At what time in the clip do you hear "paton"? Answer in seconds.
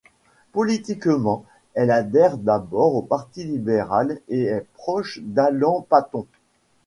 5.87-6.25